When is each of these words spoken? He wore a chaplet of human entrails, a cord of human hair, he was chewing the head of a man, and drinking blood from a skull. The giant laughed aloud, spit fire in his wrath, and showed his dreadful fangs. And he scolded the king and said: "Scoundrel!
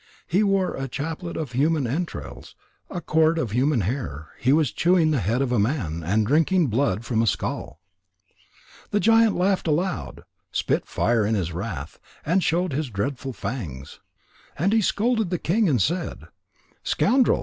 He 0.25 0.41
wore 0.41 0.73
a 0.73 0.87
chaplet 0.87 1.37
of 1.37 1.51
human 1.51 1.85
entrails, 1.85 2.55
a 2.89 3.01
cord 3.01 3.37
of 3.37 3.51
human 3.51 3.81
hair, 3.81 4.29
he 4.39 4.51
was 4.51 4.71
chewing 4.71 5.11
the 5.11 5.19
head 5.19 5.43
of 5.43 5.51
a 5.51 5.59
man, 5.59 6.01
and 6.03 6.25
drinking 6.25 6.69
blood 6.69 7.05
from 7.05 7.21
a 7.21 7.27
skull. 7.27 7.79
The 8.89 8.99
giant 8.99 9.35
laughed 9.35 9.67
aloud, 9.67 10.23
spit 10.51 10.87
fire 10.87 11.23
in 11.23 11.35
his 11.35 11.51
wrath, 11.53 11.99
and 12.25 12.43
showed 12.43 12.73
his 12.73 12.89
dreadful 12.89 13.31
fangs. 13.31 13.99
And 14.57 14.73
he 14.73 14.81
scolded 14.81 15.29
the 15.29 15.37
king 15.37 15.69
and 15.69 15.79
said: 15.79 16.23
"Scoundrel! 16.81 17.39